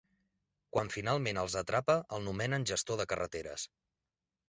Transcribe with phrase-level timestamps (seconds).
[0.75, 3.73] Quan finalment els atrapa, el nomenen gestor de carreteres.